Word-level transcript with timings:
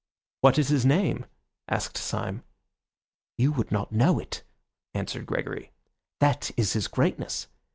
"What 0.39 0.57
is 0.57 0.69
his 0.69 0.83
name?" 0.83 1.27
asked 1.67 1.95
Syme. 1.95 2.41
"You 3.37 3.51
would 3.51 3.71
not 3.71 3.91
know 3.91 4.17
it," 4.17 4.41
answered 4.95 5.27
Gregory. 5.27 5.73
"That 6.19 6.49
is 6.57 6.73
his 6.73 6.87
greatness. 6.87 7.45